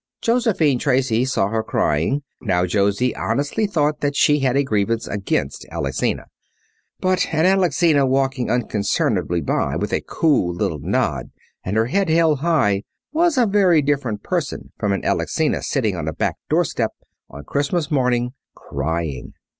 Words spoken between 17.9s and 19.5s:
morning, crying.